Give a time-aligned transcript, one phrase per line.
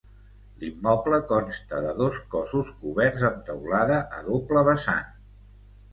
[0.61, 5.17] L'immoble consta de dos cossos coberts amb teulada a doble vessant.